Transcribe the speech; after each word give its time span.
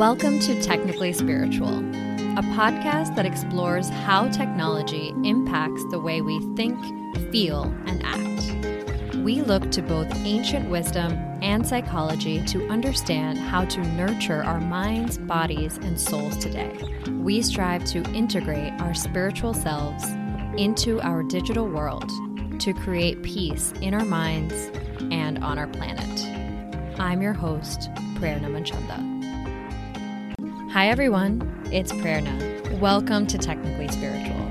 Welcome 0.00 0.38
to 0.38 0.62
Technically 0.62 1.12
Spiritual, 1.12 1.78
a 1.78 2.42
podcast 2.56 3.14
that 3.16 3.26
explores 3.26 3.90
how 3.90 4.28
technology 4.28 5.10
impacts 5.24 5.84
the 5.90 5.98
way 6.00 6.22
we 6.22 6.40
think, 6.56 6.78
feel, 7.30 7.64
and 7.84 8.00
act. 8.02 9.16
We 9.16 9.42
look 9.42 9.70
to 9.72 9.82
both 9.82 10.10
ancient 10.24 10.70
wisdom 10.70 11.12
and 11.42 11.68
psychology 11.68 12.42
to 12.46 12.66
understand 12.70 13.36
how 13.36 13.66
to 13.66 13.80
nurture 13.88 14.42
our 14.42 14.58
minds, 14.58 15.18
bodies, 15.18 15.76
and 15.82 16.00
souls 16.00 16.38
today. 16.38 16.72
We 17.18 17.42
strive 17.42 17.84
to 17.92 18.02
integrate 18.14 18.72
our 18.80 18.94
spiritual 18.94 19.52
selves 19.52 20.06
into 20.56 20.98
our 21.02 21.22
digital 21.22 21.68
world 21.68 22.10
to 22.60 22.72
create 22.72 23.22
peace 23.22 23.74
in 23.82 23.92
our 23.92 24.06
minds 24.06 24.70
and 25.12 25.44
on 25.44 25.58
our 25.58 25.68
planet. 25.68 26.98
I'm 26.98 27.20
your 27.20 27.34
host, 27.34 27.90
Prerna 28.14 28.50
Manchanda. 28.50 29.09
Hi, 30.72 30.86
everyone. 30.86 31.42
It's 31.72 31.90
Prerna. 31.90 32.78
Welcome 32.78 33.26
to 33.26 33.36
Technically 33.38 33.88
Spiritual. 33.88 34.46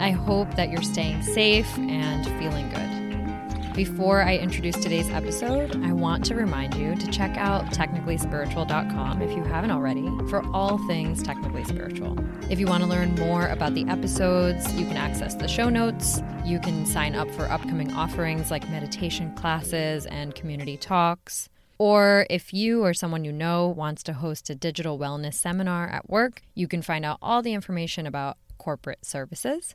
I 0.00 0.10
hope 0.10 0.54
that 0.54 0.70
you're 0.70 0.80
staying 0.80 1.22
safe 1.22 1.68
and 1.76 2.24
feeling 2.38 2.70
good. 2.70 3.74
Before 3.74 4.22
I 4.22 4.38
introduce 4.38 4.76
today's 4.76 5.10
episode, 5.10 5.84
I 5.84 5.92
want 5.92 6.24
to 6.24 6.34
remind 6.34 6.76
you 6.76 6.96
to 6.96 7.06
check 7.08 7.36
out 7.36 7.66
technicallyspiritual.com 7.66 9.20
if 9.20 9.36
you 9.36 9.44
haven't 9.44 9.70
already 9.70 10.08
for 10.30 10.42
all 10.54 10.78
things 10.86 11.22
technically 11.22 11.64
spiritual. 11.64 12.16
If 12.48 12.58
you 12.58 12.64
want 12.64 12.82
to 12.82 12.88
learn 12.88 13.14
more 13.16 13.46
about 13.48 13.74
the 13.74 13.86
episodes, 13.86 14.72
you 14.72 14.86
can 14.86 14.96
access 14.96 15.34
the 15.34 15.46
show 15.46 15.68
notes. 15.68 16.22
You 16.42 16.58
can 16.58 16.86
sign 16.86 17.14
up 17.14 17.30
for 17.32 17.44
upcoming 17.44 17.92
offerings 17.92 18.50
like 18.50 18.66
meditation 18.70 19.34
classes 19.34 20.06
and 20.06 20.34
community 20.34 20.78
talks. 20.78 21.50
Or 21.80 22.26
if 22.28 22.52
you 22.52 22.84
or 22.84 22.92
someone 22.92 23.24
you 23.24 23.32
know 23.32 23.66
wants 23.66 24.02
to 24.02 24.12
host 24.12 24.50
a 24.50 24.54
digital 24.54 24.98
wellness 24.98 25.32
seminar 25.32 25.88
at 25.88 26.10
work, 26.10 26.42
you 26.54 26.68
can 26.68 26.82
find 26.82 27.06
out 27.06 27.16
all 27.22 27.40
the 27.40 27.54
information 27.54 28.06
about 28.06 28.36
corporate 28.58 29.06
services. 29.06 29.74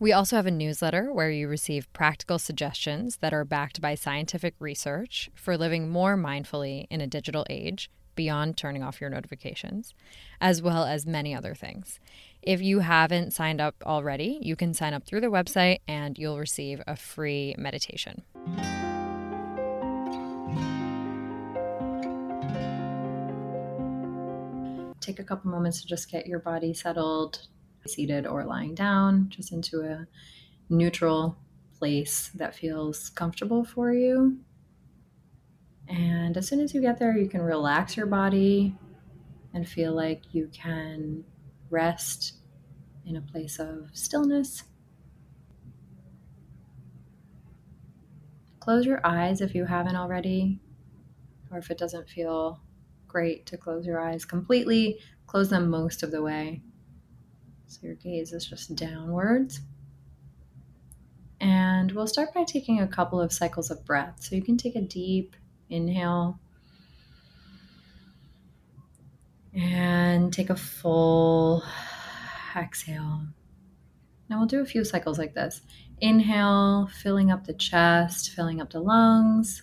We 0.00 0.12
also 0.12 0.34
have 0.34 0.46
a 0.46 0.50
newsletter 0.50 1.12
where 1.12 1.30
you 1.30 1.46
receive 1.46 1.92
practical 1.92 2.40
suggestions 2.40 3.18
that 3.18 3.32
are 3.32 3.44
backed 3.44 3.80
by 3.80 3.94
scientific 3.94 4.56
research 4.58 5.30
for 5.32 5.56
living 5.56 5.88
more 5.88 6.16
mindfully 6.16 6.88
in 6.90 7.00
a 7.00 7.06
digital 7.06 7.46
age 7.48 7.88
beyond 8.16 8.56
turning 8.56 8.82
off 8.82 9.00
your 9.00 9.10
notifications, 9.10 9.94
as 10.40 10.60
well 10.60 10.82
as 10.82 11.06
many 11.06 11.36
other 11.36 11.54
things. 11.54 12.00
If 12.42 12.62
you 12.62 12.80
haven't 12.80 13.32
signed 13.32 13.60
up 13.60 13.76
already, 13.86 14.40
you 14.42 14.56
can 14.56 14.74
sign 14.74 14.92
up 14.92 15.04
through 15.04 15.20
the 15.20 15.28
website 15.28 15.78
and 15.86 16.18
you'll 16.18 16.40
receive 16.40 16.82
a 16.88 16.96
free 16.96 17.54
meditation. 17.56 18.24
Take 25.04 25.18
a 25.18 25.24
couple 25.24 25.50
moments 25.50 25.80
to 25.82 25.86
just 25.86 26.10
get 26.10 26.26
your 26.26 26.38
body 26.38 26.72
settled, 26.72 27.46
seated 27.86 28.26
or 28.26 28.44
lying 28.44 28.74
down, 28.74 29.28
just 29.28 29.52
into 29.52 29.82
a 29.82 30.06
neutral 30.68 31.36
place 31.78 32.30
that 32.34 32.54
feels 32.54 33.10
comfortable 33.10 33.64
for 33.64 33.92
you. 33.92 34.38
And 35.88 36.36
as 36.36 36.48
soon 36.48 36.60
as 36.60 36.72
you 36.72 36.80
get 36.80 36.98
there, 36.98 37.16
you 37.16 37.28
can 37.28 37.42
relax 37.42 37.96
your 37.96 38.06
body 38.06 38.74
and 39.52 39.68
feel 39.68 39.92
like 39.92 40.22
you 40.32 40.48
can 40.52 41.24
rest 41.70 42.34
in 43.06 43.16
a 43.16 43.20
place 43.20 43.58
of 43.58 43.90
stillness. 43.92 44.64
Close 48.60 48.86
your 48.86 49.00
eyes 49.04 49.42
if 49.42 49.54
you 49.54 49.66
haven't 49.66 49.96
already, 49.96 50.58
or 51.50 51.58
if 51.58 51.70
it 51.70 51.76
doesn't 51.76 52.08
feel 52.08 52.60
great 53.14 53.46
to 53.46 53.56
close 53.56 53.86
your 53.86 54.00
eyes 54.00 54.24
completely. 54.24 54.98
Close 55.28 55.48
them 55.48 55.70
most 55.70 56.02
of 56.02 56.10
the 56.10 56.20
way. 56.20 56.60
So 57.68 57.78
your 57.82 57.94
gaze 57.94 58.32
is 58.32 58.44
just 58.44 58.74
downwards. 58.74 59.60
And 61.40 61.92
we'll 61.92 62.08
start 62.08 62.34
by 62.34 62.42
taking 62.42 62.80
a 62.80 62.88
couple 62.88 63.20
of 63.20 63.32
cycles 63.32 63.70
of 63.70 63.84
breath. 63.84 64.16
So 64.18 64.34
you 64.34 64.42
can 64.42 64.56
take 64.56 64.74
a 64.74 64.80
deep 64.80 65.36
inhale 65.70 66.40
and 69.54 70.32
take 70.32 70.50
a 70.50 70.56
full 70.56 71.62
exhale. 72.56 73.28
Now 74.28 74.38
we'll 74.38 74.48
do 74.48 74.60
a 74.60 74.66
few 74.66 74.84
cycles 74.84 75.18
like 75.18 75.34
this. 75.34 75.60
Inhale, 76.00 76.88
filling 76.88 77.30
up 77.30 77.46
the 77.46 77.54
chest, 77.54 78.32
filling 78.32 78.60
up 78.60 78.72
the 78.72 78.80
lungs. 78.80 79.62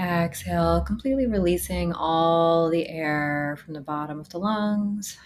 Exhale, 0.00 0.80
completely 0.80 1.26
releasing 1.26 1.92
all 1.92 2.70
the 2.70 2.88
air 2.88 3.58
from 3.62 3.74
the 3.74 3.82
bottom 3.82 4.18
of 4.18 4.30
the 4.30 4.38
lungs. 4.38 5.18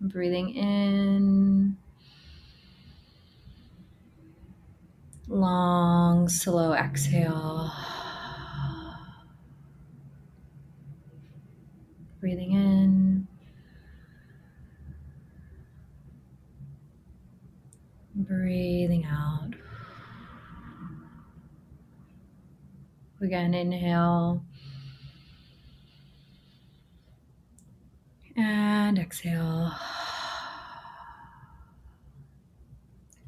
Breathing 0.00 0.50
in. 0.50 1.76
Long, 5.26 6.28
slow 6.28 6.72
exhale. 6.74 7.72
Breathing 12.20 12.52
in. 12.52 13.26
Breathing 18.14 19.06
out. 19.06 19.54
Again, 23.20 23.52
inhale. 23.52 24.42
And 28.36 28.98
exhale. 28.98 29.72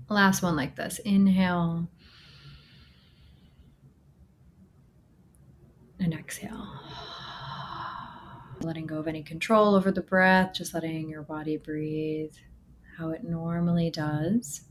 Last 0.08 0.42
one 0.42 0.56
like 0.56 0.76
this. 0.76 0.98
Inhale. 1.00 1.88
And 6.00 6.14
exhale. 6.14 6.69
Letting 8.60 8.86
go 8.86 8.98
of 8.98 9.09
any 9.09 9.22
control 9.22 9.74
over 9.74 9.91
the 9.91 10.03
breath, 10.03 10.54
just 10.54 10.72
letting 10.72 11.09
your 11.09 11.22
body 11.22 11.56
breathe 11.56 12.32
how 12.97 13.10
it 13.10 13.24
normally 13.24 13.91
does. 13.91 14.62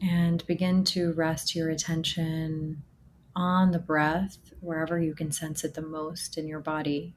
And 0.00 0.46
begin 0.46 0.84
to 0.84 1.12
rest 1.12 1.54
your 1.54 1.70
attention 1.70 2.82
on 3.36 3.70
the 3.70 3.78
breath 3.78 4.38
wherever 4.60 5.00
you 5.00 5.14
can 5.14 5.30
sense 5.30 5.64
it 5.64 5.74
the 5.74 5.82
most 5.82 6.38
in 6.38 6.48
your 6.48 6.60
body. 6.60 7.14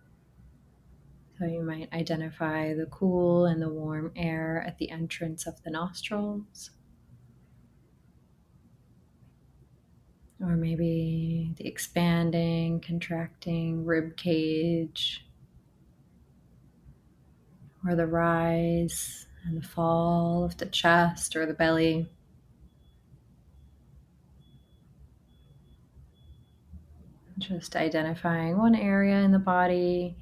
So 1.39 1.45
you 1.45 1.63
might 1.63 1.91
identify 1.93 2.73
the 2.73 2.85
cool 2.85 3.45
and 3.45 3.61
the 3.61 3.69
warm 3.69 4.11
air 4.15 4.63
at 4.67 4.77
the 4.77 4.91
entrance 4.91 5.47
of 5.47 5.61
the 5.63 5.71
nostrils. 5.71 6.71
Or 10.39 10.55
maybe 10.55 11.53
the 11.57 11.65
expanding, 11.65 12.81
contracting 12.81 13.85
rib 13.85 14.17
cage, 14.17 15.25
or 17.85 17.95
the 17.95 18.07
rise 18.07 19.25
and 19.45 19.57
the 19.57 19.67
fall 19.67 20.43
of 20.43 20.57
the 20.57 20.65
chest 20.65 21.35
or 21.35 21.45
the 21.45 21.53
belly. 21.53 22.09
Just 27.37 27.75
identifying 27.75 28.57
one 28.57 28.75
area 28.75 29.15
in 29.17 29.31
the 29.31 29.39
body 29.39 30.15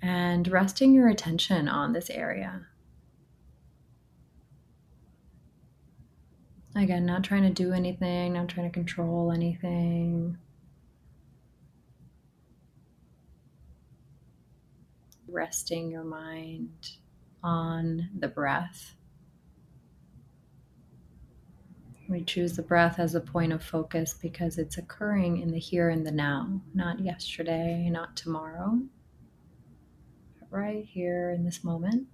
and 0.00 0.46
resting 0.48 0.94
your 0.94 1.08
attention 1.08 1.68
on 1.68 1.92
this 1.92 2.08
area. 2.10 2.66
Again, 6.76 7.06
not 7.06 7.24
trying 7.24 7.42
to 7.42 7.50
do 7.50 7.72
anything, 7.72 8.34
not 8.34 8.48
trying 8.48 8.70
to 8.70 8.72
control 8.72 9.32
anything. 9.32 10.36
Resting 15.26 15.90
your 15.90 16.04
mind 16.04 16.90
on 17.42 18.10
the 18.18 18.28
breath. 18.28 18.94
We 22.08 22.22
choose 22.22 22.54
the 22.54 22.62
breath 22.62 22.98
as 23.00 23.14
a 23.14 23.20
point 23.20 23.52
of 23.52 23.62
focus 23.62 24.14
because 24.14 24.58
it's 24.58 24.78
occurring 24.78 25.40
in 25.40 25.50
the 25.50 25.58
here 25.58 25.88
and 25.88 26.06
the 26.06 26.12
now, 26.12 26.60
not 26.72 27.00
yesterday, 27.00 27.88
not 27.90 28.16
tomorrow, 28.16 28.78
but 30.38 30.48
right 30.56 30.84
here 30.84 31.30
in 31.30 31.44
this 31.44 31.64
moment. 31.64 32.06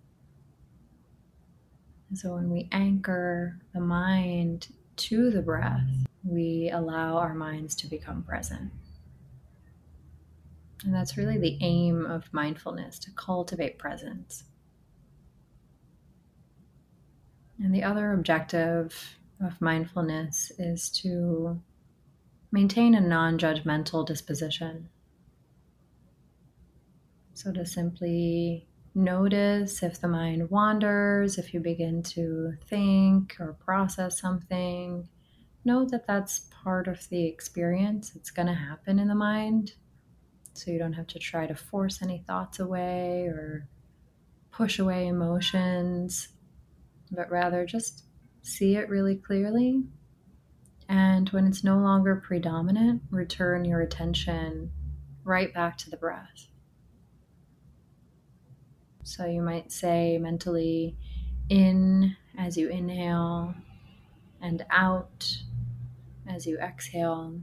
And 2.08 2.18
so 2.18 2.34
when 2.34 2.50
we 2.50 2.68
anchor 2.72 3.58
the 3.74 3.80
mind 3.80 4.68
to 4.96 5.30
the 5.30 5.42
breath, 5.42 5.88
we 6.24 6.70
allow 6.72 7.16
our 7.16 7.34
minds 7.34 7.74
to 7.76 7.86
become 7.86 8.22
present. 8.22 8.70
And 10.84 10.94
that's 10.94 11.16
really 11.16 11.38
the 11.38 11.58
aim 11.60 12.06
of 12.06 12.32
mindfulness 12.32 12.98
to 13.00 13.10
cultivate 13.12 13.78
presence. 13.78 14.44
And 17.62 17.74
the 17.74 17.82
other 17.82 18.12
objective 18.12 19.16
of 19.42 19.60
mindfulness 19.60 20.52
is 20.58 20.88
to 20.88 21.60
maintain 22.50 22.94
a 22.94 23.00
non 23.00 23.38
judgmental 23.38 24.06
disposition. 24.06 24.88
So, 27.34 27.52
to 27.52 27.66
simply 27.66 28.68
notice 28.94 29.82
if 29.82 30.00
the 30.00 30.08
mind 30.08 30.50
wanders, 30.50 31.38
if 31.38 31.54
you 31.54 31.60
begin 31.60 32.02
to 32.02 32.54
think 32.68 33.36
or 33.40 33.54
process 33.54 34.20
something, 34.20 35.08
know 35.64 35.86
that 35.86 36.06
that's 36.06 36.48
part 36.62 36.88
of 36.88 37.08
the 37.08 37.26
experience. 37.26 38.12
It's 38.14 38.30
going 38.30 38.48
to 38.48 38.54
happen 38.54 38.98
in 38.98 39.08
the 39.08 39.14
mind. 39.14 39.72
So, 40.54 40.70
you 40.70 40.78
don't 40.78 40.92
have 40.92 41.08
to 41.08 41.18
try 41.18 41.46
to 41.46 41.54
force 41.54 42.02
any 42.02 42.22
thoughts 42.26 42.60
away 42.60 43.26
or 43.26 43.66
push 44.52 44.78
away 44.78 45.06
emotions, 45.06 46.28
but 47.10 47.30
rather 47.30 47.64
just 47.64 48.04
see 48.42 48.76
it 48.76 48.88
really 48.88 49.16
clearly. 49.16 49.82
And 50.88 51.28
when 51.30 51.46
it's 51.46 51.64
no 51.64 51.78
longer 51.78 52.16
predominant, 52.16 53.02
return 53.10 53.64
your 53.64 53.80
attention 53.80 54.70
right 55.24 55.52
back 55.54 55.78
to 55.78 55.90
the 55.90 55.96
breath. 55.96 56.48
So 59.04 59.26
you 59.26 59.42
might 59.42 59.72
say 59.72 60.18
mentally 60.18 60.96
in 61.48 62.16
as 62.36 62.56
you 62.56 62.68
inhale 62.68 63.54
and 64.40 64.64
out 64.70 65.38
as 66.26 66.46
you 66.46 66.58
exhale. 66.58 67.40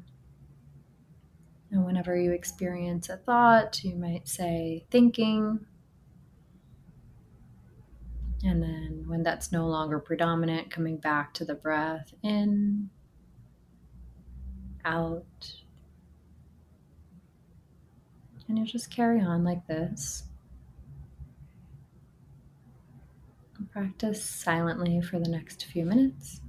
And 1.72 1.86
whenever 1.86 2.18
you 2.18 2.32
experience 2.32 3.10
a 3.10 3.18
thought, 3.18 3.84
you 3.84 3.96
might 3.96 4.28
say 4.28 4.86
thinking. 4.90 5.66
And 8.44 8.62
then 8.64 9.04
when 9.08 9.24
that's 9.24 9.52
no 9.52 9.68
longer 9.68 10.00
predominant, 10.00 10.72
coming 10.72 10.98
back 10.98 11.34
to 11.36 11.46
the 11.46 11.56
breath 11.56 12.14
in, 12.24 12.90
out. 14.86 15.54
And 18.48 18.58
you'll 18.58 18.66
just 18.66 18.90
carry 18.90 19.20
on 19.20 19.44
like 19.44 19.68
this. 19.68 20.24
Practice 23.72 24.24
silently 24.24 25.00
for 25.02 25.20
the 25.20 25.30
next 25.30 25.66
few 25.66 25.86
minutes. 25.86 26.42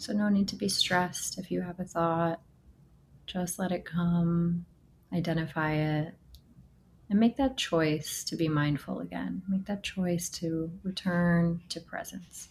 So, 0.00 0.14
no 0.14 0.30
need 0.30 0.48
to 0.48 0.56
be 0.56 0.70
stressed 0.70 1.38
if 1.38 1.50
you 1.50 1.60
have 1.60 1.78
a 1.78 1.84
thought. 1.84 2.40
Just 3.26 3.58
let 3.58 3.70
it 3.70 3.84
come, 3.84 4.64
identify 5.12 5.74
it, 5.74 6.14
and 7.10 7.20
make 7.20 7.36
that 7.36 7.58
choice 7.58 8.24
to 8.24 8.34
be 8.34 8.48
mindful 8.48 9.00
again. 9.00 9.42
Make 9.46 9.66
that 9.66 9.82
choice 9.82 10.30
to 10.30 10.70
return 10.82 11.60
to 11.68 11.80
presence. 11.82 12.48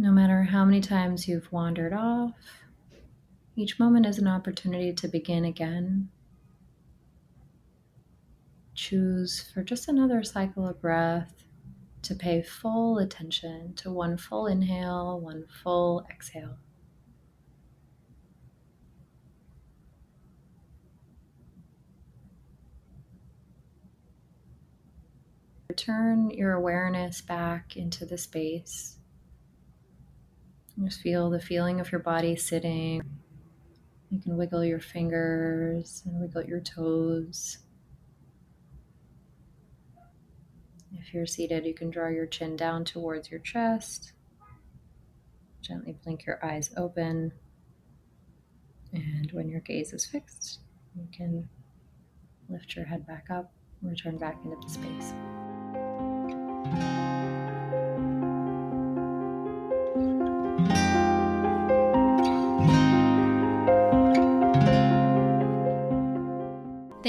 No 0.00 0.10
matter 0.10 0.44
how 0.44 0.64
many 0.64 0.80
times 0.80 1.28
you've 1.28 1.52
wandered 1.52 1.92
off, 1.92 2.32
each 3.54 3.78
moment 3.78 4.06
is 4.06 4.16
an 4.16 4.26
opportunity 4.26 4.94
to 4.94 5.06
begin 5.06 5.44
again. 5.44 6.08
Choose 8.74 9.42
for 9.52 9.62
just 9.62 9.88
another 9.88 10.22
cycle 10.22 10.66
of 10.66 10.80
breath 10.80 11.44
to 12.00 12.14
pay 12.14 12.40
full 12.40 12.96
attention 12.96 13.74
to 13.74 13.90
one 13.90 14.16
full 14.16 14.46
inhale, 14.46 15.20
one 15.20 15.44
full 15.62 16.06
exhale. 16.10 16.56
Return 25.68 26.30
your 26.30 26.52
awareness 26.52 27.20
back 27.20 27.76
into 27.76 28.06
the 28.06 28.16
space 28.16 28.96
just 30.84 31.00
feel 31.00 31.30
the 31.30 31.40
feeling 31.40 31.80
of 31.80 31.92
your 31.92 32.00
body 32.00 32.36
sitting. 32.36 33.02
You 34.10 34.20
can 34.20 34.36
wiggle 34.36 34.64
your 34.64 34.80
fingers 34.80 36.02
and 36.04 36.20
wiggle 36.20 36.44
your 36.44 36.60
toes. 36.60 37.58
If 40.92 41.14
you're 41.14 41.26
seated, 41.26 41.64
you 41.64 41.74
can 41.74 41.90
draw 41.90 42.08
your 42.08 42.26
chin 42.26 42.56
down 42.56 42.84
towards 42.84 43.30
your 43.30 43.40
chest. 43.40 44.12
Gently 45.60 45.96
blink 46.04 46.26
your 46.26 46.44
eyes 46.44 46.70
open. 46.76 47.32
And 48.92 49.30
when 49.32 49.48
your 49.48 49.60
gaze 49.60 49.92
is 49.92 50.04
fixed, 50.06 50.60
you 50.96 51.06
can 51.12 51.48
lift 52.48 52.74
your 52.74 52.84
head 52.84 53.06
back 53.06 53.26
up, 53.30 53.52
return 53.82 54.18
back 54.18 54.36
into 54.44 54.56
the 54.60 54.68
space. 54.68 55.14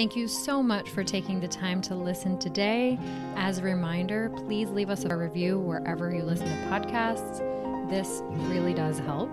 Thank 0.01 0.15
you 0.15 0.27
so 0.27 0.63
much 0.63 0.89
for 0.89 1.03
taking 1.03 1.39
the 1.39 1.47
time 1.47 1.79
to 1.83 1.93
listen 1.93 2.39
today. 2.39 2.97
As 3.35 3.59
a 3.59 3.61
reminder, 3.61 4.31
please 4.35 4.67
leave 4.71 4.89
us 4.89 5.03
a 5.03 5.15
review 5.15 5.59
wherever 5.59 6.11
you 6.11 6.23
listen 6.23 6.47
to 6.47 6.55
podcasts. 6.71 7.37
This 7.87 8.23
really 8.49 8.73
does 8.73 8.97
help. 8.97 9.29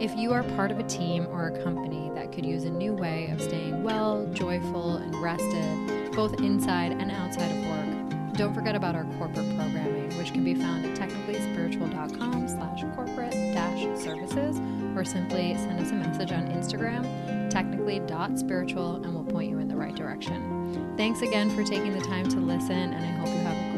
If 0.00 0.16
you 0.16 0.32
are 0.32 0.44
part 0.54 0.70
of 0.70 0.78
a 0.78 0.84
team 0.84 1.26
or 1.26 1.48
a 1.48 1.64
company 1.64 2.12
that 2.14 2.30
could 2.30 2.46
use 2.46 2.62
a 2.62 2.70
new 2.70 2.92
way 2.92 3.30
of 3.30 3.42
staying 3.42 3.82
well, 3.82 4.24
joyful, 4.32 4.98
and 4.98 5.12
rested, 5.16 6.12
both 6.12 6.40
inside 6.40 6.92
and 6.92 7.10
outside 7.10 7.50
of 7.50 7.66
work, 7.66 8.32
don't 8.34 8.54
forget 8.54 8.76
about 8.76 8.94
our 8.94 9.06
corporate 9.18 9.56
programming, 9.56 10.16
which 10.18 10.32
can 10.32 10.44
be 10.44 10.54
found 10.54 10.86
at 10.86 10.96
technicallyspiritual.com 10.96 12.46
slash 12.46 12.84
corporate 12.94 13.32
dash 13.32 14.00
services, 14.00 14.60
or 14.96 15.04
simply 15.04 15.54
send 15.56 15.78
us 15.78 15.90
a 15.90 15.94
message 15.94 16.32
on 16.32 16.46
Instagram, 16.48 17.50
technically.spiritual, 17.50 18.96
and 18.96 19.14
we'll 19.14 19.24
point 19.24 19.50
you 19.50 19.58
in 19.58 19.68
the 19.68 19.76
right 19.76 19.94
direction. 19.94 20.94
Thanks 20.96 21.22
again 21.22 21.54
for 21.54 21.62
taking 21.62 21.92
the 21.92 22.04
time 22.04 22.28
to 22.30 22.40
listen, 22.40 22.94
and 22.94 23.04
I 23.04 23.08
hope 23.18 23.28
you 23.28 23.40
have 23.40 23.56
a 23.56 23.75